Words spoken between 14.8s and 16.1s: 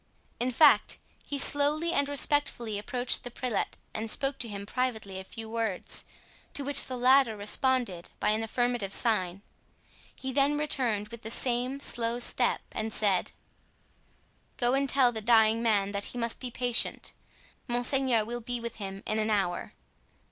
tell the dying man that